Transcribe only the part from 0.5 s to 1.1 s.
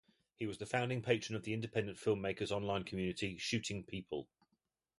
the founding